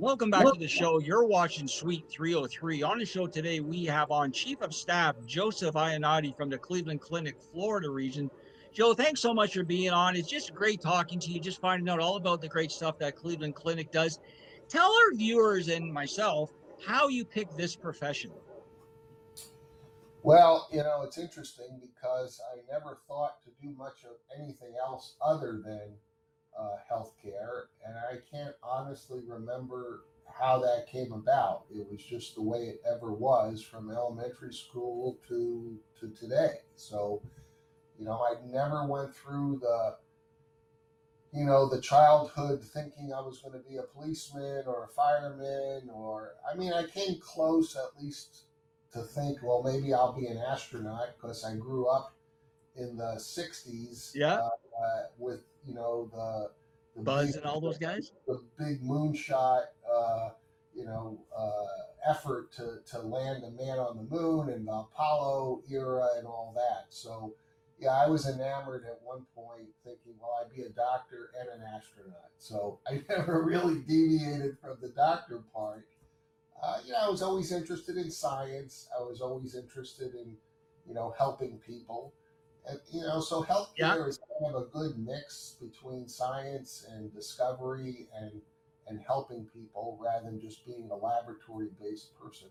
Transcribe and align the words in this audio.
Welcome 0.00 0.30
back 0.30 0.46
to 0.46 0.58
the 0.58 0.66
show. 0.66 0.98
You're 0.98 1.26
watching 1.26 1.68
Suite 1.68 2.06
303. 2.08 2.82
On 2.82 2.98
the 2.98 3.04
show 3.04 3.26
today, 3.26 3.60
we 3.60 3.84
have 3.84 4.10
on 4.10 4.32
Chief 4.32 4.62
of 4.62 4.74
Staff 4.74 5.16
Joseph 5.26 5.74
Iannotti 5.74 6.34
from 6.34 6.48
the 6.48 6.56
Cleveland 6.56 7.02
Clinic, 7.02 7.36
Florida 7.52 7.90
region. 7.90 8.30
Joe, 8.72 8.94
thanks 8.94 9.20
so 9.20 9.34
much 9.34 9.52
for 9.52 9.62
being 9.62 9.90
on. 9.90 10.16
It's 10.16 10.26
just 10.26 10.54
great 10.54 10.80
talking 10.80 11.20
to 11.20 11.30
you, 11.30 11.38
just 11.38 11.60
finding 11.60 11.86
out 11.90 12.00
all 12.00 12.16
about 12.16 12.40
the 12.40 12.48
great 12.48 12.72
stuff 12.72 12.98
that 13.00 13.14
Cleveland 13.14 13.54
Clinic 13.54 13.92
does. 13.92 14.20
Tell 14.70 14.90
our 14.90 15.14
viewers 15.14 15.68
and 15.68 15.92
myself 15.92 16.50
how 16.82 17.08
you 17.08 17.22
picked 17.22 17.58
this 17.58 17.76
profession. 17.76 18.30
Well, 20.22 20.66
you 20.72 20.78
know, 20.78 21.02
it's 21.04 21.18
interesting 21.18 21.78
because 21.78 22.40
I 22.54 22.60
never 22.72 23.00
thought 23.06 23.34
to 23.44 23.50
do 23.60 23.74
much 23.76 24.04
of 24.04 24.16
anything 24.40 24.72
else 24.82 25.16
other 25.20 25.60
than 25.62 25.90
uh, 26.60 26.76
healthcare, 26.92 27.66
and 27.86 27.96
I 27.96 28.18
can't 28.30 28.54
honestly 28.62 29.22
remember 29.26 30.04
how 30.26 30.58
that 30.60 30.86
came 30.86 31.12
about. 31.12 31.64
It 31.74 31.86
was 31.90 32.02
just 32.02 32.34
the 32.34 32.42
way 32.42 32.58
it 32.60 32.82
ever 32.86 33.12
was 33.12 33.62
from 33.62 33.90
elementary 33.90 34.52
school 34.52 35.18
to 35.28 35.78
to 36.00 36.10
today. 36.10 36.58
So, 36.76 37.22
you 37.98 38.04
know, 38.04 38.22
I 38.24 38.34
never 38.46 38.86
went 38.86 39.14
through 39.14 39.60
the 39.62 39.96
you 41.32 41.44
know 41.44 41.68
the 41.68 41.80
childhood 41.80 42.62
thinking 42.62 43.12
I 43.12 43.20
was 43.20 43.38
going 43.38 43.54
to 43.54 43.68
be 43.68 43.76
a 43.76 43.82
policeman 43.82 44.64
or 44.66 44.84
a 44.84 44.88
fireman 44.88 45.88
or 45.92 46.34
I 46.50 46.56
mean 46.56 46.72
I 46.72 46.84
came 46.86 47.20
close 47.20 47.76
at 47.76 48.02
least 48.02 48.42
to 48.92 49.02
think 49.02 49.38
well 49.42 49.62
maybe 49.62 49.94
I'll 49.94 50.12
be 50.12 50.26
an 50.26 50.38
astronaut 50.38 51.10
because 51.16 51.44
I 51.44 51.54
grew 51.56 51.86
up 51.86 52.14
in 52.76 52.96
the 52.96 53.16
60s 53.18 54.16
Yeah. 54.16 54.34
uh, 54.34 54.38
uh, 54.40 55.02
with 55.18 55.42
you 55.66 55.74
know 55.74 56.08
the, 56.12 56.50
the 56.96 57.02
Buzz 57.02 57.28
big- 57.32 57.36
and 57.36 57.44
all 57.46 57.60
those 57.60 57.78
guys? 57.78 58.12
the 58.26 58.40
big 58.58 58.82
moonshot 58.82 59.64
uh, 59.92 60.30
you 60.74 60.84
know 60.84 61.18
uh, 61.36 62.10
effort 62.10 62.52
to 62.52 62.78
to 62.90 62.98
land 63.00 63.44
a 63.44 63.50
man 63.50 63.78
on 63.78 63.96
the 63.96 64.14
moon 64.14 64.48
and 64.50 64.66
the 64.66 64.72
Apollo 64.72 65.62
era 65.70 66.08
and 66.18 66.26
all 66.26 66.52
that. 66.56 66.86
So 66.88 67.34
yeah 67.78 67.90
I 67.90 68.06
was 68.08 68.26
enamored 68.28 68.84
at 68.84 68.98
one 69.02 69.26
point 69.34 69.68
thinking 69.84 70.14
well 70.20 70.38
I'd 70.40 70.54
be 70.54 70.62
a 70.62 70.70
doctor 70.70 71.30
and 71.38 71.48
an 71.48 71.66
astronaut. 71.66 72.30
So 72.38 72.78
I 72.88 73.02
never 73.08 73.42
really 73.44 73.80
deviated 73.80 74.58
from 74.60 74.78
the 74.80 74.88
doctor 74.88 75.40
part. 75.54 75.86
Uh, 76.62 76.78
you 76.84 76.92
know 76.92 76.98
I 77.02 77.08
was 77.08 77.22
always 77.22 77.52
interested 77.52 77.96
in 77.96 78.10
science. 78.10 78.88
I 78.98 79.02
was 79.02 79.20
always 79.20 79.54
interested 79.54 80.14
in 80.14 80.36
you 80.86 80.94
know 80.94 81.14
helping 81.18 81.58
people 81.58 82.12
you 82.92 83.02
know 83.02 83.20
so 83.20 83.42
healthcare 83.42 83.68
Yeah. 83.76 84.06
is 84.06 84.18
kind 84.40 84.54
of 84.54 84.62
a 84.62 84.66
good 84.66 84.98
mix 84.98 85.56
between 85.60 86.08
science 86.08 86.86
and 86.90 87.12
discovery 87.12 88.08
and 88.16 88.40
and 88.86 89.00
helping 89.06 89.46
people 89.46 89.98
rather 90.00 90.26
than 90.26 90.40
just 90.40 90.64
being 90.66 90.88
a 90.90 90.96
laboratory 90.96 91.68
based 91.80 92.18
person 92.18 92.48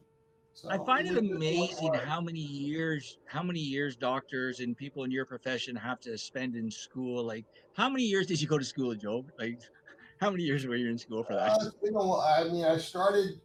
so 0.53 0.69
I 0.69 0.77
find 0.85 1.07
it 1.07 1.13
was 1.13 1.31
amazing 1.31 1.93
how 1.93 2.19
many 2.19 2.41
years, 2.41 3.17
how 3.25 3.41
many 3.41 3.61
years 3.61 3.95
doctors 3.95 4.59
and 4.59 4.75
people 4.75 5.05
in 5.05 5.11
your 5.11 5.25
profession 5.25 5.73
have 5.75 6.01
to 6.01 6.17
spend 6.17 6.55
in 6.55 6.69
school. 6.69 7.23
Like, 7.25 7.45
how 7.75 7.87
many 7.87 8.03
years 8.03 8.27
did 8.27 8.41
you 8.41 8.47
go 8.47 8.57
to 8.57 8.65
school, 8.65 8.93
Joe? 8.93 9.25
Like, 9.39 9.57
how 10.19 10.29
many 10.29 10.43
years 10.43 10.67
were 10.67 10.75
you 10.75 10.89
in 10.89 10.97
school 10.97 11.23
for 11.23 11.35
that? 11.35 11.53
Uh, 11.53 11.65
a 11.65 11.91
while. 11.91 12.19
I 12.19 12.43
mean, 12.49 12.65
I 12.65 12.77
started 12.77 13.39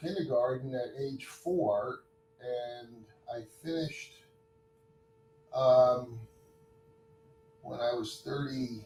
kindergarten 0.00 0.74
at 0.74 1.00
age 1.00 1.26
four, 1.26 2.00
and 2.40 3.04
I 3.32 3.42
finished 3.62 4.21
um, 5.54 6.18
when 7.62 7.80
I 7.80 7.92
was 7.94 8.22
30, 8.24 8.84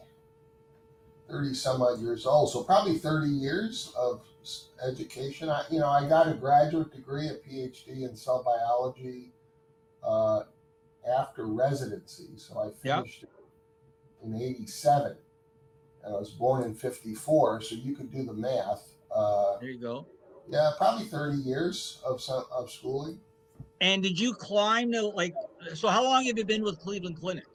30 1.29 1.53
some 1.53 1.81
odd 1.81 1.99
years 1.99 2.25
old. 2.25 2.51
So 2.51 2.63
probably 2.63 2.97
30 2.97 3.27
years 3.27 3.91
of 3.97 4.21
education. 4.87 5.49
I, 5.49 5.63
you 5.69 5.79
know, 5.79 5.87
I 5.89 6.07
got 6.07 6.27
a 6.27 6.33
graduate 6.33 6.91
degree, 6.93 7.27
a 7.27 7.33
PhD 7.33 8.07
in 8.09 8.15
cell 8.15 8.43
biology 8.43 9.31
uh, 10.03 10.43
after 11.09 11.45
residency. 11.45 12.29
So 12.37 12.59
I 12.59 12.69
finished 12.71 13.25
in 14.23 14.35
87 14.35 15.15
and 16.03 16.15
I 16.15 16.17
was 16.19 16.29
born 16.29 16.63
in 16.63 16.73
54, 16.73 17.61
so 17.61 17.75
you 17.75 17.95
could 17.95 18.11
do 18.11 18.23
the 18.23 18.33
math. 18.33 18.91
Uh, 19.13 19.57
There 19.59 19.69
you 19.69 19.79
go. 19.79 20.05
yeah, 20.49 20.71
probably 20.77 21.05
30 21.05 21.37
years 21.37 21.99
of 22.05 22.21
some, 22.21 22.45
of 22.51 22.71
schooling. 22.71 23.19
And 23.81 24.01
did 24.01 24.19
you 24.19 24.33
climb 24.33 24.91
the 24.91 25.03
like? 25.03 25.35
So 25.73 25.87
how 25.87 26.03
long 26.03 26.25
have 26.25 26.37
you 26.37 26.45
been 26.45 26.63
with 26.63 26.79
Cleveland 26.79 27.19
Clinic? 27.19 27.45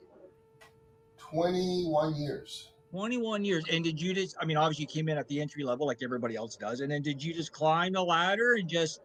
21 1.17 2.15
years. 2.15 2.69
21 2.91 3.43
years. 3.43 3.65
And 3.71 3.83
did 3.83 3.99
you 3.99 4.13
just? 4.13 4.35
I 4.39 4.45
mean, 4.45 4.57
obviously 4.57 4.83
you 4.83 4.87
came 4.87 5.09
in 5.09 5.17
at 5.17 5.27
the 5.27 5.41
entry 5.41 5.63
level 5.63 5.87
like 5.87 5.99
everybody 6.03 6.35
else 6.35 6.55
does, 6.55 6.79
and 6.79 6.91
then 6.91 7.01
did 7.01 7.23
you 7.23 7.33
just 7.33 7.51
climb 7.51 7.93
the 7.93 8.03
ladder 8.03 8.53
and 8.53 8.69
just 8.69 9.01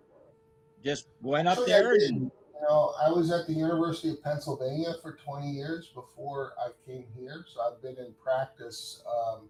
just 0.85 1.09
went 1.23 1.49
up 1.49 1.59
Actually, 1.59 1.75
I 1.75 1.79
there? 1.81 1.93
And, 1.95 2.21
You 2.21 2.67
know, 2.69 2.93
I 3.01 3.11
was 3.11 3.31
at 3.31 3.47
the 3.47 3.53
University 3.53 4.11
of 4.11 4.23
Pennsylvania 4.23 4.95
for 5.03 5.19
20 5.25 5.51
years 5.51 5.89
before 5.89 6.53
I 6.61 6.71
came 6.87 7.05
here, 7.17 7.45
so 7.49 7.61
I've 7.63 7.81
been 7.83 7.97
in 7.97 8.13
practice 8.23 9.03
um, 9.09 9.49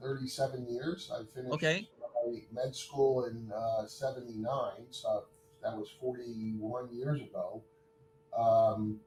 37 0.00 0.66
years. 0.68 1.10
I 1.12 1.24
finished 1.34 1.54
Okay. 1.54 1.88
my 2.24 2.40
med 2.52 2.74
school 2.74 3.26
in 3.26 3.52
uh, 3.54 3.86
79, 3.86 4.72
so 4.90 5.24
that 5.64 5.76
was 5.76 5.88
41 6.00 6.88
years 6.92 7.20
ago. 7.20 7.62
Um, 8.36 9.00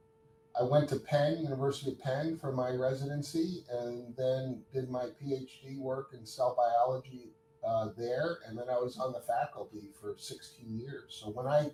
I 0.59 0.63
went 0.63 0.89
to 0.89 0.95
Penn, 0.95 1.39
University 1.43 1.91
of 1.91 1.99
Penn, 1.99 2.37
for 2.37 2.51
my 2.51 2.71
residency, 2.71 3.63
and 3.71 4.15
then 4.17 4.63
did 4.73 4.89
my 4.89 5.05
PhD 5.21 5.77
work 5.77 6.09
in 6.17 6.25
cell 6.25 6.55
biology 6.57 7.29
uh, 7.65 7.89
there, 7.95 8.39
and 8.47 8.57
then 8.57 8.65
I 8.69 8.77
was 8.79 8.97
on 8.97 9.13
the 9.13 9.21
faculty 9.21 9.89
for 10.01 10.15
16 10.17 10.79
years. 10.79 11.21
So 11.21 11.29
when 11.29 11.45
I 11.45 11.69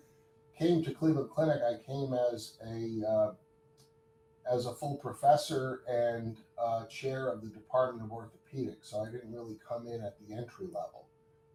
came 0.57 0.83
to 0.83 0.91
Cleveland 0.91 1.29
Clinic, 1.29 1.61
I 1.61 1.75
came 1.85 2.13
as 2.13 2.57
a 2.65 3.07
uh, 3.07 3.33
as 4.51 4.65
a 4.65 4.73
full 4.73 4.97
professor 4.97 5.83
and 5.87 6.35
uh, 6.57 6.85
chair 6.87 7.29
of 7.29 7.41
the 7.41 7.47
Department 7.47 8.03
of 8.03 8.11
Orthopedics. 8.11 8.89
So 8.89 9.05
I 9.05 9.09
didn't 9.09 9.31
really 9.31 9.57
come 9.65 9.87
in 9.87 10.01
at 10.01 10.17
the 10.19 10.35
entry 10.35 10.67
level. 10.67 11.07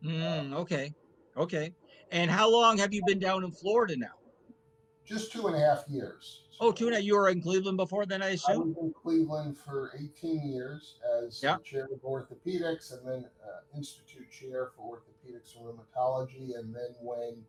Mm, 0.03 0.55
okay, 0.55 0.95
okay. 1.38 1.72
And 2.10 2.31
how 2.31 2.50
long 2.50 2.78
have 2.78 2.93
you 2.94 3.03
been 3.06 3.19
down 3.19 3.44
in 3.44 3.50
Florida 3.53 3.97
now? 3.97 4.15
Just 5.04 5.32
two 5.32 5.47
and 5.47 5.56
a 5.56 5.60
half 5.60 5.84
years. 5.88 6.43
Oh, 6.60 6.72
two 6.72 6.88
and. 6.88 7.04
You 7.04 7.15
were 7.16 7.28
in 7.28 7.41
Cleveland 7.41 7.76
before 7.76 8.04
then, 8.04 8.22
I 8.22 8.26
I 8.26 8.31
assume. 8.31 8.69
was 8.75 8.76
in 8.82 8.93
Cleveland 8.93 9.56
for 9.59 9.93
18 9.98 10.50
years 10.50 10.97
as 11.25 11.43
Yeah. 11.43 11.56
chair 11.65 11.84
of 11.93 12.00
orthopedics 12.03 12.93
and 12.93 13.06
then 13.06 13.25
uh, 13.47 13.77
institute 13.77 14.31
chair 14.31 14.71
for 14.77 14.98
orthopedics 14.98 15.56
and 15.56 15.65
rheumatology. 15.66 16.59
And 16.59 16.75
then 16.75 16.94
when 17.00 17.44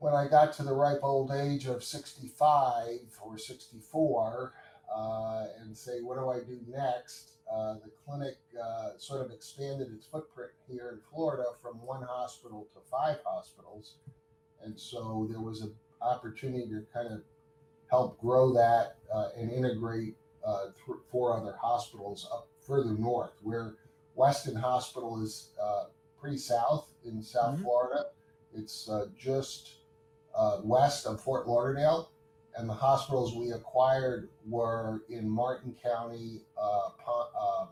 when 0.00 0.14
I 0.14 0.28
got 0.28 0.52
to 0.54 0.62
the 0.62 0.72
ripe 0.72 1.00
old 1.02 1.32
age 1.32 1.66
of 1.66 1.82
65 1.82 3.00
or 3.20 3.36
64 3.36 4.52
uh, 4.94 5.46
and 5.60 5.76
say, 5.76 6.00
what 6.00 6.16
do 6.18 6.28
I 6.30 6.38
do 6.40 6.58
next? 6.68 7.32
Uh, 7.50 7.74
the 7.74 7.90
clinic 8.04 8.36
uh, 8.62 8.90
sort 8.98 9.24
of 9.24 9.30
expanded 9.32 9.88
its 9.94 10.06
footprint 10.06 10.50
here 10.68 10.90
in 10.92 10.98
Florida 11.12 11.44
from 11.62 11.74
one 11.86 12.02
hospital 12.02 12.66
to 12.74 12.80
five 12.90 13.18
hospitals. 13.24 13.94
And 14.62 14.78
so 14.78 15.26
there 15.30 15.40
was 15.40 15.62
an 15.62 15.74
opportunity 16.02 16.66
to 16.68 16.84
kind 16.92 17.08
of 17.08 17.22
help 17.90 18.20
grow 18.20 18.52
that 18.52 18.96
uh, 19.12 19.28
and 19.36 19.50
integrate 19.50 20.14
uh, 20.46 20.66
th- 20.86 20.98
four 21.10 21.36
other 21.36 21.56
hospitals 21.60 22.28
up 22.32 22.48
further 22.60 22.92
north, 22.92 23.32
where 23.42 23.74
Weston 24.14 24.56
Hospital 24.56 25.22
is 25.22 25.50
uh, 25.62 25.84
pretty 26.20 26.36
south 26.36 26.88
in 27.04 27.22
South 27.22 27.56
Mhm. 27.56 27.62
Florida. 27.62 28.06
It's 28.54 28.88
uh, 28.90 29.06
just 29.18 29.70
uh, 30.34 30.60
west 30.62 31.06
of 31.06 31.20
Fort 31.20 31.48
Lauderdale, 31.48 32.10
and 32.56 32.68
the 32.68 32.74
hospitals 32.74 33.34
we 33.34 33.52
acquired 33.52 34.28
were 34.46 35.02
in 35.08 35.28
Martin 35.28 35.74
County, 35.82 36.42
uh, 36.60 36.90
Pon- 36.98 37.28
um, 37.40 37.68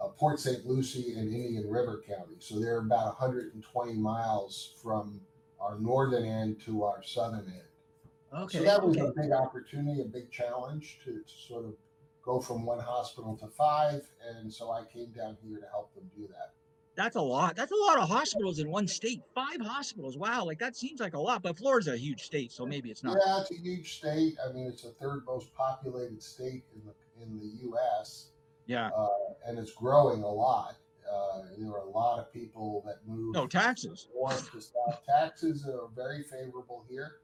uh, 0.00 0.08
Port 0.08 0.40
St. 0.40 0.66
Lucie, 0.66 1.14
and 1.14 1.32
Indian 1.32 1.68
River 1.68 2.02
County. 2.06 2.36
So 2.38 2.58
they're 2.58 2.78
about 2.78 3.06
120 3.18 3.94
miles 3.94 4.74
from 4.82 5.20
our 5.60 5.78
northern 5.78 6.24
end 6.24 6.60
to 6.64 6.84
our 6.84 7.02
southern 7.02 7.46
end. 7.46 8.42
Okay. 8.42 8.58
So 8.58 8.64
that 8.64 8.82
was 8.82 8.96
okay. 8.96 9.06
a 9.06 9.22
big 9.22 9.32
opportunity, 9.32 10.00
a 10.00 10.04
big 10.04 10.30
challenge 10.30 11.00
to, 11.04 11.12
to 11.12 11.34
sort 11.48 11.64
of 11.64 11.74
go 12.22 12.40
from 12.40 12.64
one 12.64 12.80
hospital 12.80 13.36
to 13.36 13.48
five. 13.48 14.02
And 14.36 14.52
so 14.52 14.70
I 14.70 14.84
came 14.84 15.10
down 15.10 15.36
here 15.42 15.58
to 15.58 15.66
help 15.70 15.94
them 15.94 16.10
do 16.16 16.26
that. 16.28 16.52
That's 16.94 17.16
a 17.16 17.20
lot. 17.20 17.56
That's 17.56 17.72
a 17.72 17.76
lot 17.76 17.98
of 17.98 18.08
hospitals 18.08 18.58
in 18.58 18.70
one 18.70 18.86
state. 18.86 19.22
Five 19.34 19.60
hospitals. 19.62 20.18
Wow. 20.18 20.44
Like 20.44 20.58
that 20.58 20.76
seems 20.76 21.00
like 21.00 21.14
a 21.14 21.18
lot, 21.20 21.42
but 21.42 21.56
Florida's 21.56 21.88
a 21.88 21.96
huge 21.96 22.22
state, 22.22 22.52
so 22.52 22.66
maybe 22.66 22.90
it's 22.90 23.02
not. 23.02 23.16
Yeah, 23.24 23.40
it's 23.40 23.50
a 23.50 23.54
huge 23.56 23.94
state. 23.96 24.34
I 24.46 24.52
mean, 24.52 24.66
it's 24.66 24.82
the 24.82 24.90
third 24.90 25.22
most 25.26 25.54
populated 25.54 26.22
state 26.22 26.64
in 26.74 26.82
the 26.84 27.22
in 27.22 27.38
the 27.38 27.62
U.S. 27.68 28.26
Yeah. 28.66 28.88
uh, 28.96 29.08
and 29.46 29.58
it's 29.58 29.72
growing 29.72 30.22
a 30.22 30.30
lot. 30.30 30.76
Uh, 31.10 31.42
there 31.58 31.70
are 31.70 31.78
a 31.80 31.88
lot 31.90 32.18
of 32.18 32.32
people 32.32 32.82
that 32.86 32.96
move 33.06 33.34
No 33.34 33.46
taxes. 33.46 34.08
north 34.14 34.50
to 34.52 34.60
south. 34.60 35.00
Taxes 35.06 35.66
are 35.66 35.88
very 35.94 36.22
favorable 36.22 36.84
here, 36.88 37.16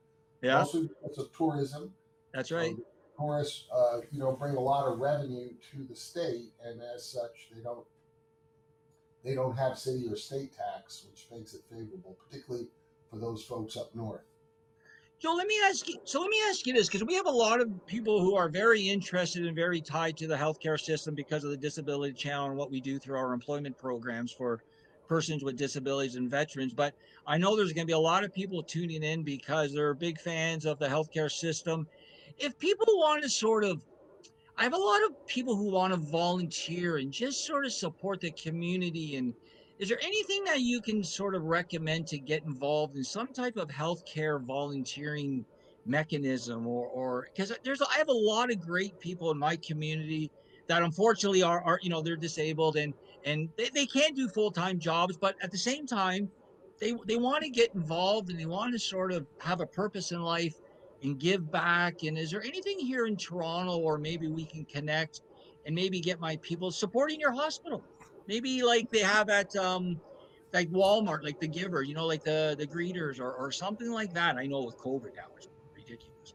Yeah. 0.42 0.58
mostly 0.58 0.88
because 1.02 1.18
of 1.18 1.32
tourism. 1.36 1.92
That's 2.34 2.50
right. 2.52 2.74
So 2.76 2.84
tourists, 3.18 3.64
uh, 3.74 4.00
you 4.12 4.18
know, 4.18 4.32
bring 4.32 4.56
a 4.56 4.60
lot 4.60 4.86
of 4.92 4.98
revenue 4.98 5.48
to 5.72 5.84
the 5.88 5.96
state, 5.96 6.52
and 6.62 6.80
as 6.94 7.04
such, 7.06 7.48
they 7.54 7.62
don't 7.62 7.86
they 9.28 9.34
don't 9.34 9.56
have 9.58 9.78
city 9.78 10.06
or 10.08 10.16
state 10.16 10.52
tax, 10.56 11.04
which 11.10 11.26
makes 11.30 11.52
it 11.52 11.60
favorable, 11.70 12.16
particularly 12.26 12.66
for 13.10 13.18
those 13.18 13.44
folks 13.44 13.76
up 13.76 13.94
north. 13.94 14.22
Joe, 15.18 15.34
let 15.34 15.46
me 15.46 15.54
ask 15.66 15.86
you. 15.86 15.96
So 16.04 16.22
let 16.22 16.30
me 16.30 16.38
ask 16.48 16.66
you 16.66 16.72
this, 16.72 16.86
because 16.86 17.04
we 17.04 17.14
have 17.14 17.26
a 17.26 17.30
lot 17.30 17.60
of 17.60 17.68
people 17.86 18.20
who 18.20 18.36
are 18.36 18.48
very 18.48 18.88
interested 18.88 19.44
and 19.44 19.54
very 19.54 19.82
tied 19.82 20.16
to 20.18 20.26
the 20.26 20.36
healthcare 20.36 20.80
system 20.80 21.14
because 21.14 21.44
of 21.44 21.50
the 21.50 21.56
disability 21.58 22.14
channel 22.14 22.46
and 22.46 22.56
what 22.56 22.70
we 22.70 22.80
do 22.80 22.98
through 22.98 23.18
our 23.18 23.34
employment 23.34 23.76
programs 23.76 24.32
for 24.32 24.62
persons 25.08 25.44
with 25.44 25.58
disabilities 25.58 26.14
and 26.14 26.30
veterans. 26.30 26.72
But 26.72 26.94
I 27.26 27.36
know 27.36 27.54
there's 27.54 27.74
going 27.74 27.86
to 27.86 27.90
be 27.90 27.92
a 27.92 27.98
lot 27.98 28.24
of 28.24 28.32
people 28.32 28.62
tuning 28.62 29.02
in 29.02 29.24
because 29.24 29.74
they're 29.74 29.92
big 29.92 30.18
fans 30.20 30.64
of 30.64 30.78
the 30.78 30.86
healthcare 30.86 31.30
system. 31.30 31.86
If 32.38 32.58
people 32.58 32.86
want 32.96 33.22
to 33.24 33.28
sort 33.28 33.64
of, 33.64 33.80
I 34.58 34.64
have 34.64 34.74
a 34.74 34.76
lot 34.76 35.04
of 35.04 35.24
people 35.28 35.54
who 35.54 35.70
want 35.70 35.92
to 35.92 36.00
volunteer 36.00 36.96
and 36.96 37.12
just 37.12 37.46
sort 37.46 37.64
of 37.64 37.72
support 37.72 38.20
the 38.20 38.32
community 38.32 39.14
and 39.14 39.32
is 39.78 39.88
there 39.88 40.00
anything 40.02 40.42
that 40.44 40.60
you 40.60 40.80
can 40.80 41.04
sort 41.04 41.36
of 41.36 41.44
recommend 41.44 42.08
to 42.08 42.18
get 42.18 42.42
involved 42.42 42.96
in 42.96 43.04
some 43.04 43.28
type 43.28 43.56
of 43.56 43.68
healthcare 43.68 44.44
volunteering 44.44 45.44
mechanism 45.86 46.66
or 46.66 46.88
or 46.88 47.28
because 47.32 47.52
there's 47.62 47.80
I 47.80 47.98
have 47.98 48.08
a 48.08 48.12
lot 48.12 48.50
of 48.50 48.60
great 48.60 48.98
people 48.98 49.30
in 49.30 49.38
my 49.38 49.54
community 49.54 50.28
that 50.66 50.82
unfortunately 50.82 51.44
are 51.44 51.62
are 51.62 51.78
you 51.80 51.88
know 51.88 52.02
they're 52.02 52.16
disabled 52.16 52.76
and 52.76 52.94
and 53.24 53.48
they, 53.56 53.68
they 53.72 53.86
can't 53.86 54.16
do 54.16 54.28
full-time 54.28 54.80
jobs 54.80 55.16
but 55.16 55.36
at 55.40 55.52
the 55.52 55.58
same 55.58 55.86
time 55.86 56.28
they 56.80 56.94
they 57.06 57.16
want 57.16 57.44
to 57.44 57.48
get 57.48 57.72
involved 57.76 58.28
and 58.28 58.40
they 58.40 58.46
want 58.46 58.72
to 58.72 58.78
sort 58.78 59.12
of 59.12 59.24
have 59.38 59.60
a 59.60 59.66
purpose 59.66 60.10
in 60.10 60.20
life 60.20 60.56
and 61.02 61.18
give 61.18 61.50
back 61.50 62.02
and 62.02 62.18
is 62.18 62.30
there 62.30 62.42
anything 62.42 62.78
here 62.78 63.06
in 63.06 63.16
Toronto 63.16 63.78
or 63.78 63.98
maybe 63.98 64.28
we 64.28 64.44
can 64.46 64.64
connect 64.64 65.20
and 65.66 65.74
maybe 65.74 66.00
get 66.00 66.20
my 66.20 66.36
people 66.42 66.70
supporting 66.70 67.20
your 67.20 67.32
hospital 67.32 67.82
maybe 68.26 68.62
like 68.62 68.90
they 68.90 69.00
have 69.00 69.28
at 69.28 69.54
um 69.56 70.00
like 70.52 70.70
Walmart, 70.70 71.24
like 71.24 71.38
the 71.40 71.48
giver, 71.48 71.82
you 71.82 71.94
know, 71.94 72.06
like 72.06 72.24
the 72.24 72.56
the 72.58 72.66
greeters 72.66 73.20
or, 73.20 73.32
or 73.32 73.50
something 73.50 73.90
like 73.90 74.12
that. 74.14 74.36
I 74.36 74.46
know 74.46 74.62
with 74.62 74.78
COVID 74.78 75.14
that 75.14 75.30
was 75.34 75.48
ridiculous. 75.74 76.34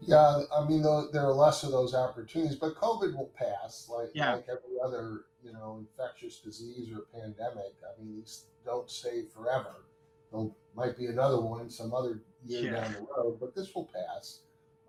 Yeah, 0.00 0.42
I 0.56 0.66
mean, 0.66 0.82
there 0.82 1.22
are 1.26 1.34
less 1.34 1.62
of 1.62 1.70
those 1.70 1.94
opportunities, 1.94 2.56
but 2.56 2.74
COVID 2.74 3.16
will 3.16 3.30
pass, 3.36 3.88
like 3.88 4.10
Yeah. 4.14 4.34
like 4.34 4.46
every 4.48 4.80
other, 4.82 5.26
you 5.44 5.52
know, 5.52 5.78
infectious 5.78 6.38
disease 6.38 6.90
or 6.92 7.06
pandemic. 7.12 7.74
I 7.84 8.02
mean, 8.02 8.16
these 8.16 8.46
don't 8.64 8.90
stay 8.90 9.26
forever. 9.32 9.86
There 10.32 10.48
might 10.74 10.96
be 10.96 11.06
another 11.06 11.40
one 11.40 11.70
some 11.70 11.94
other 11.94 12.22
year 12.46 12.64
Yeah. 12.64 12.80
down 12.82 12.92
the 12.92 13.00
road, 13.00 13.38
but 13.40 13.54
this 13.54 13.74
will 13.74 13.86
pass. 13.86 14.40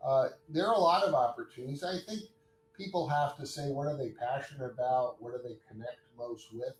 Uh, 0.03 0.29
there 0.49 0.67
are 0.67 0.73
a 0.73 0.79
lot 0.79 1.03
of 1.03 1.13
opportunities. 1.13 1.83
I 1.83 1.99
think 1.99 2.23
people 2.73 3.07
have 3.07 3.37
to 3.37 3.45
say 3.45 3.71
what 3.71 3.87
are 3.87 3.95
they 3.95 4.09
passionate 4.09 4.65
about, 4.71 5.21
what 5.21 5.31
do 5.33 5.47
they 5.47 5.59
connect 5.69 5.99
most 6.17 6.53
with. 6.53 6.75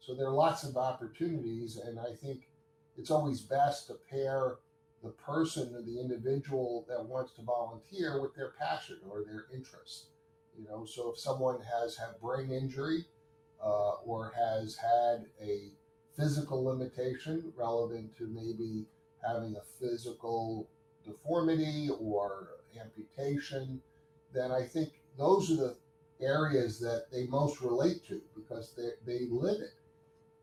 So 0.00 0.14
there 0.14 0.26
are 0.26 0.34
lots 0.34 0.64
of 0.64 0.76
opportunities, 0.76 1.76
and 1.76 1.98
I 1.98 2.14
think 2.14 2.48
it's 2.96 3.10
always 3.10 3.40
best 3.40 3.86
to 3.88 3.94
pair 3.94 4.58
the 5.02 5.10
person 5.10 5.74
or 5.74 5.82
the 5.82 6.00
individual 6.00 6.84
that 6.88 7.04
wants 7.04 7.32
to 7.32 7.42
volunteer 7.42 8.20
with 8.20 8.34
their 8.34 8.52
passion 8.58 8.98
or 9.08 9.22
their 9.24 9.46
interest. 9.54 10.06
You 10.58 10.64
know, 10.66 10.86
so 10.86 11.10
if 11.12 11.18
someone 11.18 11.60
has 11.60 11.96
had 11.96 12.18
brain 12.20 12.50
injury 12.50 13.04
uh, 13.62 13.94
or 14.04 14.32
has 14.34 14.76
had 14.76 15.26
a 15.40 15.72
physical 16.16 16.64
limitation 16.64 17.52
relevant 17.56 18.16
to 18.16 18.26
maybe 18.26 18.86
having 19.26 19.56
a 19.56 19.62
physical 19.80 20.68
deformity 21.04 21.90
or 22.00 22.48
amputation, 22.80 23.80
then 24.32 24.50
I 24.50 24.62
think 24.62 25.00
those 25.16 25.50
are 25.50 25.56
the 25.56 25.76
areas 26.20 26.78
that 26.80 27.06
they 27.12 27.26
most 27.26 27.60
relate 27.60 28.06
to 28.08 28.20
because 28.34 28.72
they, 28.76 28.90
they 29.06 29.26
live 29.26 29.60
it. 29.60 29.74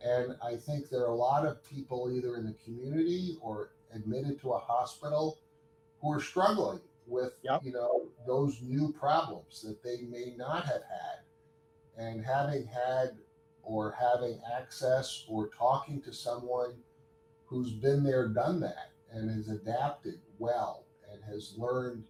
And 0.05 0.35
I 0.43 0.55
think 0.55 0.89
there 0.89 1.01
are 1.03 1.11
a 1.11 1.15
lot 1.15 1.45
of 1.45 1.63
people 1.63 2.11
either 2.11 2.35
in 2.35 2.45
the 2.45 2.55
community 2.63 3.37
or 3.41 3.71
admitted 3.93 4.39
to 4.41 4.53
a 4.53 4.59
hospital 4.59 5.39
who 6.01 6.11
are 6.11 6.21
struggling 6.21 6.81
with 7.07 7.33
Yep. 7.43 7.63
you 7.63 7.73
know 7.73 8.07
those 8.25 8.61
new 8.61 8.93
problems 8.93 9.61
that 9.61 9.83
they 9.83 10.01
may 10.09 10.33
not 10.37 10.65
have 10.65 10.83
had 10.83 11.19
and 11.97 12.25
having 12.25 12.65
had 12.65 13.17
or 13.61 13.91
having 13.99 14.39
access 14.57 15.25
or 15.27 15.49
talking 15.49 16.01
to 16.01 16.13
someone 16.13 16.73
who's 17.53 17.71
been 17.71 18.03
there 18.03 18.27
done 18.27 18.59
that 18.59 18.89
and 19.11 19.29
has 19.29 19.47
adapted 19.47 20.15
well 20.39 20.85
and 21.11 21.23
has 21.23 21.53
learned 21.55 22.03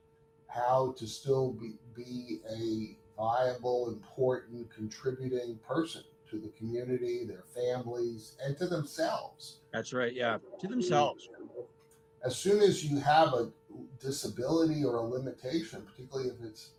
how 0.47 0.95
to 0.97 1.05
still 1.05 1.51
be, 1.51 1.73
be 1.93 2.39
a 2.49 2.95
viable 3.21 3.89
important 3.89 4.73
contributing 4.73 5.59
person 5.67 6.01
to 6.29 6.37
the 6.39 6.47
community 6.57 7.25
their 7.25 7.43
families 7.53 8.37
and 8.43 8.57
to 8.57 8.65
themselves 8.67 9.57
That's 9.73 9.91
right. 9.91 10.13
Yeah, 10.13 10.37
to 10.61 10.67
themselves. 10.67 11.27
as 12.25 12.37
soon 12.37 12.61
as 12.61 12.85
you 12.85 12.99
have 13.01 13.33
a 13.33 13.49
disability 13.99 14.83
or 14.85 14.95
a 14.95 15.01
limitation, 15.01 15.81
particularly 15.81 16.29
if 16.29 16.35
it's 16.41 16.69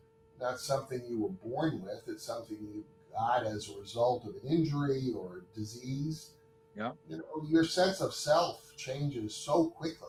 not 0.40 0.58
something 0.58 1.02
you 1.06 1.20
were 1.20 1.50
born 1.50 1.82
with, 1.82 2.02
it's 2.08 2.24
something 2.24 2.56
you 2.60 2.82
got 3.12 3.44
as 3.44 3.68
a 3.68 3.78
result 3.78 4.24
of 4.24 4.34
an 4.42 4.48
injury 4.48 5.12
or 5.14 5.42
a 5.42 5.58
disease. 5.58 6.30
Yeah. 6.76 6.92
You 7.08 7.18
know, 7.18 7.44
your 7.48 7.64
sense 7.64 8.00
of 8.00 8.14
self 8.14 8.72
changes 8.76 9.34
so 9.34 9.66
quickly. 9.66 10.08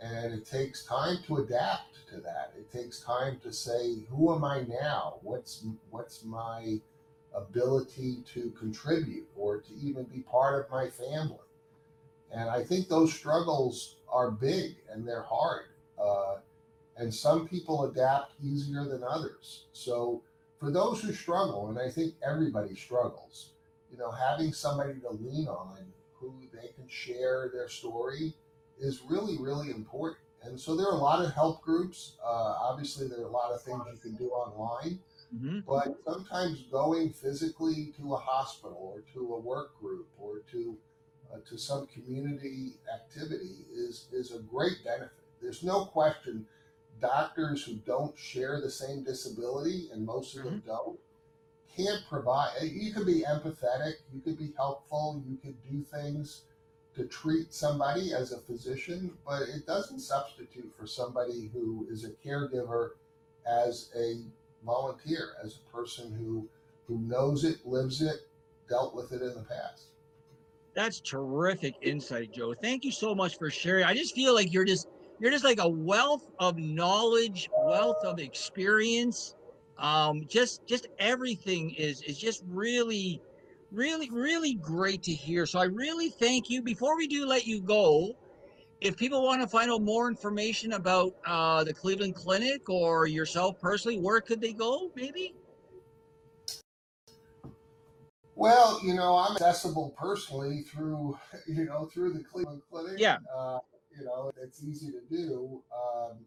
And 0.00 0.34
it 0.34 0.46
takes 0.46 0.84
time 0.84 1.18
to 1.26 1.38
adapt 1.38 2.08
to 2.10 2.20
that. 2.20 2.52
It 2.58 2.70
takes 2.70 3.00
time 3.00 3.40
to 3.42 3.52
say, 3.52 3.96
who 4.10 4.34
am 4.34 4.44
I 4.44 4.62
now? 4.62 5.18
What's 5.22 5.64
what's 5.90 6.24
my 6.24 6.80
ability 7.34 8.22
to 8.34 8.50
contribute 8.58 9.26
or 9.36 9.60
to 9.60 9.74
even 9.74 10.04
be 10.04 10.20
part 10.20 10.64
of 10.64 10.70
my 10.70 10.88
family? 10.88 11.38
And 12.32 12.50
I 12.50 12.64
think 12.64 12.88
those 12.88 13.12
struggles 13.14 13.96
are 14.08 14.30
big 14.30 14.76
and 14.90 15.06
they're 15.06 15.22
hard. 15.22 15.66
Uh, 15.98 16.36
and 16.96 17.12
some 17.12 17.48
people 17.48 17.84
adapt 17.84 18.32
easier 18.42 18.84
than 18.84 19.02
others. 19.04 19.64
So 19.72 20.22
for 20.58 20.70
those 20.70 21.02
who 21.02 21.12
struggle, 21.12 21.68
and 21.68 21.78
I 21.78 21.90
think 21.90 22.14
everybody 22.26 22.74
struggles, 22.74 23.50
you 23.94 24.00
know, 24.00 24.10
having 24.10 24.52
somebody 24.52 24.98
to 25.00 25.10
lean 25.10 25.46
on 25.46 25.78
who 26.14 26.34
they 26.52 26.68
can 26.74 26.88
share 26.88 27.48
their 27.52 27.68
story 27.68 28.34
is 28.80 29.02
really, 29.08 29.38
really 29.38 29.70
important. 29.70 30.18
And 30.42 30.60
so 30.60 30.76
there 30.76 30.86
are 30.88 30.94
a 30.94 30.96
lot 31.02 31.24
of 31.24 31.32
help 31.32 31.62
groups. 31.62 32.16
Uh, 32.22 32.56
obviously, 32.60 33.06
there 33.06 33.20
are 33.20 33.28
a 33.28 33.30
lot 33.30 33.52
of 33.52 33.62
things 33.62 33.80
you 33.92 33.98
can 34.00 34.16
do 34.16 34.30
online. 34.30 34.98
hmm 35.30 35.60
But 35.66 35.96
sometimes 36.04 36.62
going 36.72 37.10
physically 37.10 37.92
to 37.98 38.14
a 38.14 38.16
hospital 38.16 38.92
or 38.94 39.02
to 39.14 39.34
a 39.34 39.38
work 39.38 39.78
group 39.80 40.08
or 40.18 40.40
to 40.50 40.76
uh, 41.32 41.38
to 41.48 41.56
some 41.56 41.86
community 41.86 42.74
activity 42.92 43.64
is 43.72 44.08
is 44.12 44.32
a 44.32 44.40
great 44.40 44.84
benefit. 44.84 45.10
There's 45.40 45.62
no 45.62 45.86
question. 45.86 46.46
Doctors 47.00 47.64
who 47.64 47.74
don't 47.86 48.16
share 48.18 48.60
the 48.60 48.70
same 48.70 49.04
disability, 49.04 49.88
and 49.92 50.04
most 50.04 50.36
of 50.36 50.44
them 50.44 50.62
don't, 50.66 50.98
can't 51.76 52.02
provide. 52.08 52.52
Eh, 52.60 52.66
you 52.72 52.92
could 52.92 53.06
be 53.06 53.24
empathetic, 53.28 53.94
you 54.12 54.20
could 54.20 54.38
be 54.38 54.52
helpful, 54.56 55.22
you 55.28 55.36
could 55.36 55.56
do 55.70 55.82
things 55.82 56.42
to 56.94 57.04
treat 57.06 57.52
somebody 57.52 58.12
as 58.12 58.32
a 58.32 58.38
physician, 58.38 59.10
but 59.26 59.42
it 59.42 59.66
doesn't 59.66 60.00
substitute 60.00 60.72
for 60.78 60.86
somebody 60.86 61.50
who 61.52 61.86
is 61.90 62.04
a 62.04 62.10
caregiver 62.10 62.90
as 63.46 63.90
a 63.96 64.22
volunteer 64.64 65.32
as 65.42 65.58
a 65.58 65.76
person 65.76 66.12
who 66.12 66.48
who 66.86 66.98
knows 66.98 67.44
it, 67.44 67.64
lives 67.66 68.02
it, 68.02 68.28
dealt 68.68 68.94
with 68.94 69.12
it 69.12 69.22
in 69.22 69.34
the 69.34 69.44
past. 69.48 69.86
That's 70.74 71.00
terrific 71.00 71.74
insight, 71.80 72.32
Joe. 72.32 72.52
Thank 72.52 72.84
you 72.84 72.90
so 72.90 73.14
much 73.14 73.38
for 73.38 73.48
sharing. 73.48 73.84
I 73.84 73.94
just 73.94 74.14
feel 74.14 74.34
like 74.34 74.52
you're 74.52 74.64
just 74.64 74.88
you're 75.18 75.30
just 75.30 75.44
like 75.44 75.60
a 75.60 75.68
wealth 75.68 76.30
of 76.38 76.58
knowledge, 76.58 77.48
wealth 77.64 78.04
of 78.04 78.18
experience. 78.18 79.34
Um, 79.78 80.24
just 80.28 80.66
just 80.66 80.86
everything 80.98 81.70
is 81.70 82.02
is 82.02 82.18
just 82.18 82.42
really, 82.48 83.20
really, 83.72 84.10
really 84.10 84.54
great 84.54 85.02
to 85.04 85.12
hear. 85.12 85.46
So 85.46 85.58
I 85.58 85.64
really 85.64 86.10
thank 86.10 86.48
you. 86.48 86.62
Before 86.62 86.96
we 86.96 87.06
do 87.06 87.26
let 87.26 87.46
you 87.46 87.60
go, 87.60 88.14
if 88.80 88.96
people 88.96 89.22
want 89.22 89.42
to 89.42 89.48
find 89.48 89.70
out 89.70 89.82
more 89.82 90.08
information 90.08 90.74
about 90.74 91.14
uh, 91.26 91.64
the 91.64 91.74
Cleveland 91.74 92.14
Clinic 92.14 92.68
or 92.68 93.06
yourself 93.06 93.60
personally, 93.60 93.98
where 93.98 94.20
could 94.20 94.40
they 94.40 94.52
go? 94.52 94.90
Maybe. 94.94 95.34
Well, 98.36 98.80
you 98.84 98.94
know, 98.94 99.16
I'm 99.16 99.36
accessible 99.36 99.94
personally 99.98 100.62
through 100.62 101.18
you 101.48 101.64
know 101.64 101.86
through 101.86 102.12
the 102.12 102.22
Cleveland 102.22 102.62
Clinic. 102.70 102.98
Yeah. 102.98 103.18
Uh, 103.36 103.58
you 103.96 104.04
know, 104.04 104.30
it's 104.40 104.62
easy 104.62 104.90
to 104.90 105.00
do. 105.08 105.62
Um, 105.72 106.18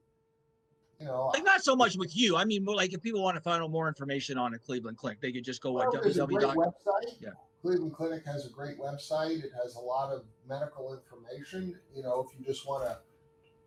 you 0.99 1.05
know, 1.05 1.31
Like 1.33 1.43
not 1.43 1.63
so 1.63 1.75
much 1.75 1.95
with 1.97 2.15
you. 2.15 2.35
I 2.35 2.43
mean, 2.45 2.65
like 2.65 2.93
if 2.93 3.01
people 3.01 3.21
want 3.23 3.35
to 3.35 3.41
find 3.41 3.61
out 3.63 3.71
more 3.71 3.87
information 3.87 4.37
on 4.37 4.53
a 4.53 4.59
Cleveland 4.59 4.97
Clinic, 4.97 5.19
they 5.21 5.31
could 5.31 5.43
just 5.43 5.61
go 5.61 5.73
Well, 5.73 5.95
at 5.95 6.01
there's 6.03 6.17
a 6.17 6.25
great 6.25 6.45
www. 6.45 6.55
website. 6.55 7.15
Yeah. 7.19 7.29
Cleveland 7.61 7.93
Clinic 7.93 8.25
has 8.25 8.45
a 8.45 8.49
great 8.49 8.79
website. 8.79 9.43
It 9.43 9.51
has 9.63 9.75
a 9.75 9.79
lot 9.79 10.11
of 10.11 10.23
medical 10.47 10.93
information. 10.93 11.77
You 11.95 12.03
know, 12.03 12.25
if 12.27 12.37
you 12.39 12.45
just 12.45 12.67
want 12.67 12.83
to 12.85 12.97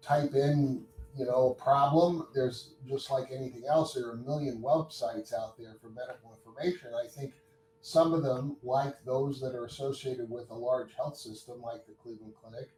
type 0.02 0.34
in, 0.34 0.84
you 1.16 1.24
know, 1.26 1.50
a 1.58 1.62
problem, 1.62 2.26
there's 2.34 2.74
just 2.88 3.10
like 3.10 3.28
anything 3.32 3.64
else, 3.68 3.94
there 3.94 4.06
are 4.06 4.12
a 4.12 4.16
million 4.16 4.60
websites 4.62 5.34
out 5.34 5.58
there 5.58 5.74
for 5.80 5.90
medical 5.90 6.32
information. 6.32 6.90
I 6.94 7.08
think 7.08 7.34
some 7.82 8.12
of 8.12 8.22
them, 8.22 8.56
like 8.62 8.94
those 9.04 9.40
that 9.40 9.54
are 9.54 9.64
associated 9.66 10.30
with 10.30 10.50
a 10.50 10.54
large 10.54 10.94
health 10.94 11.16
system 11.16 11.60
like 11.62 11.86
the 11.86 11.94
Cleveland 11.94 12.34
Clinic, 12.40 12.70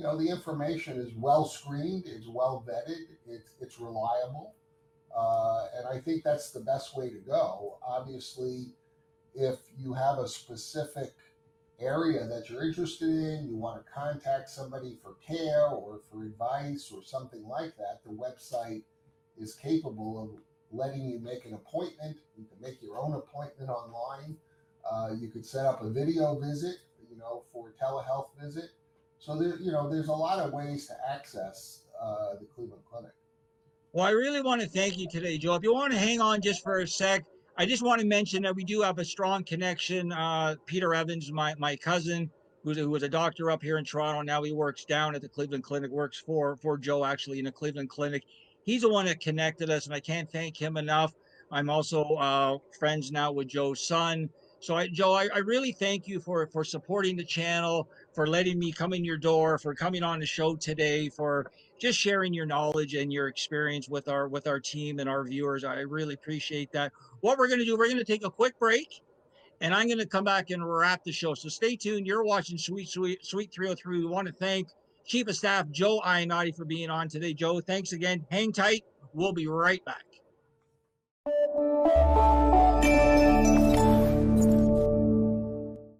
you 0.00 0.06
know, 0.06 0.16
the 0.16 0.30
information 0.30 0.96
is 0.96 1.12
well 1.14 1.44
screened, 1.44 2.04
it's 2.06 2.26
well 2.26 2.64
vetted, 2.66 3.04
it's, 3.28 3.50
it's 3.60 3.78
reliable. 3.78 4.54
Uh, 5.14 5.66
and 5.76 5.86
I 5.86 6.00
think 6.00 6.24
that's 6.24 6.52
the 6.52 6.60
best 6.60 6.96
way 6.96 7.10
to 7.10 7.18
go. 7.18 7.76
Obviously, 7.86 8.68
if 9.34 9.58
you 9.76 9.92
have 9.92 10.16
a 10.16 10.26
specific 10.26 11.12
area 11.78 12.26
that 12.26 12.48
you're 12.48 12.62
interested 12.62 13.10
in, 13.10 13.46
you 13.46 13.58
want 13.58 13.84
to 13.84 13.92
contact 13.92 14.48
somebody 14.48 14.96
for 15.02 15.16
care 15.26 15.66
or 15.66 16.00
for 16.10 16.24
advice 16.24 16.90
or 16.90 17.02
something 17.04 17.46
like 17.46 17.76
that, 17.76 18.00
the 18.02 18.10
website 18.10 18.80
is 19.38 19.54
capable 19.54 20.22
of 20.22 20.30
letting 20.72 21.10
you 21.10 21.18
make 21.18 21.44
an 21.44 21.52
appointment. 21.52 22.16
You 22.38 22.46
can 22.46 22.58
make 22.62 22.80
your 22.80 22.98
own 22.98 23.12
appointment 23.12 23.68
online. 23.68 24.38
Uh, 24.90 25.10
you 25.20 25.28
could 25.28 25.44
set 25.44 25.66
up 25.66 25.82
a 25.82 25.90
video 25.90 26.38
visit, 26.38 26.76
you 27.10 27.18
know, 27.18 27.42
for 27.52 27.74
telehealth 27.82 28.28
visit. 28.42 28.70
So 29.20 29.38
there, 29.38 29.56
you 29.60 29.70
know, 29.70 29.88
there's 29.88 30.08
a 30.08 30.12
lot 30.12 30.38
of 30.38 30.52
ways 30.54 30.86
to 30.86 30.94
access 31.08 31.82
uh, 32.00 32.36
the 32.40 32.46
Cleveland 32.46 32.82
Clinic. 32.90 33.12
Well, 33.92 34.06
I 34.06 34.10
really 34.10 34.40
want 34.40 34.62
to 34.62 34.68
thank 34.68 34.96
you 34.96 35.06
today, 35.08 35.36
Joe. 35.36 35.54
If 35.54 35.62
you 35.62 35.74
want 35.74 35.92
to 35.92 35.98
hang 35.98 36.22
on 36.22 36.40
just 36.40 36.62
for 36.62 36.78
a 36.78 36.88
sec, 36.88 37.24
I 37.58 37.66
just 37.66 37.82
want 37.82 38.00
to 38.00 38.06
mention 38.06 38.42
that 38.44 38.56
we 38.56 38.64
do 38.64 38.80
have 38.80 38.98
a 38.98 39.04
strong 39.04 39.44
connection. 39.44 40.10
Uh, 40.10 40.56
Peter 40.64 40.94
Evans, 40.94 41.30
my 41.30 41.54
my 41.58 41.76
cousin, 41.76 42.30
who's 42.64 42.78
a, 42.78 42.80
who 42.80 42.90
was 42.90 43.02
a 43.02 43.08
doctor 43.10 43.50
up 43.50 43.62
here 43.62 43.76
in 43.76 43.84
Toronto, 43.84 44.22
now 44.22 44.42
he 44.42 44.52
works 44.52 44.86
down 44.86 45.14
at 45.14 45.20
the 45.20 45.28
Cleveland 45.28 45.64
Clinic. 45.64 45.90
Works 45.90 46.18
for 46.18 46.56
for 46.56 46.78
Joe 46.78 47.04
actually 47.04 47.40
in 47.40 47.44
the 47.44 47.52
Cleveland 47.52 47.90
Clinic. 47.90 48.22
He's 48.64 48.82
the 48.82 48.88
one 48.88 49.04
that 49.04 49.20
connected 49.20 49.68
us, 49.68 49.84
and 49.84 49.94
I 49.94 50.00
can't 50.00 50.30
thank 50.30 50.56
him 50.56 50.78
enough. 50.78 51.12
I'm 51.52 51.68
also 51.68 52.04
uh, 52.14 52.56
friends 52.78 53.10
now 53.12 53.32
with 53.32 53.48
Joe's 53.48 53.86
son. 53.86 54.30
So, 54.60 54.76
I, 54.76 54.88
Joe, 54.88 55.14
I, 55.14 55.28
I 55.34 55.38
really 55.38 55.72
thank 55.72 56.06
you 56.06 56.20
for 56.20 56.46
for 56.46 56.64
supporting 56.64 57.16
the 57.16 57.24
channel, 57.24 57.88
for 58.14 58.26
letting 58.26 58.58
me 58.58 58.72
come 58.72 58.92
in 58.92 59.04
your 59.04 59.16
door, 59.16 59.58
for 59.58 59.74
coming 59.74 60.02
on 60.02 60.20
the 60.20 60.26
show 60.26 60.54
today, 60.54 61.08
for 61.08 61.50
just 61.78 61.98
sharing 61.98 62.34
your 62.34 62.44
knowledge 62.44 62.94
and 62.94 63.10
your 63.10 63.28
experience 63.28 63.88
with 63.88 64.08
our 64.08 64.28
with 64.28 64.46
our 64.46 64.60
team 64.60 64.98
and 64.98 65.08
our 65.08 65.24
viewers. 65.24 65.64
I 65.64 65.80
really 65.80 66.14
appreciate 66.14 66.70
that. 66.72 66.92
What 67.20 67.38
we're 67.38 67.48
going 67.48 67.60
to 67.60 67.64
do, 67.64 67.76
we're 67.76 67.86
going 67.86 67.96
to 67.96 68.04
take 68.04 68.24
a 68.24 68.30
quick 68.30 68.58
break, 68.58 69.00
and 69.62 69.74
I'm 69.74 69.86
going 69.86 69.98
to 69.98 70.06
come 70.06 70.24
back 70.24 70.50
and 70.50 70.62
wrap 70.62 71.04
the 71.04 71.12
show. 71.12 71.32
So 71.32 71.48
stay 71.48 71.74
tuned. 71.74 72.06
You're 72.06 72.24
watching 72.24 72.58
Suite 72.58 72.90
Suite 72.90 73.24
Suite 73.24 73.50
303. 73.54 74.00
We 74.00 74.06
want 74.06 74.28
to 74.28 74.34
thank 74.34 74.68
Chief 75.06 75.26
of 75.26 75.36
Staff 75.36 75.70
Joe 75.70 76.02
Iannotti 76.04 76.54
for 76.54 76.66
being 76.66 76.90
on 76.90 77.08
today. 77.08 77.32
Joe, 77.32 77.60
thanks 77.60 77.92
again. 77.92 78.26
Hang 78.30 78.52
tight. 78.52 78.84
We'll 79.14 79.32
be 79.32 79.46
right 79.46 79.82
back. 79.86 80.04